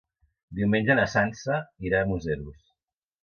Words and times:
Diumenge 0.59 0.95
na 0.99 1.03
Sança 1.11 1.59
irà 1.89 2.01
a 2.05 2.09
Museros. 2.13 2.75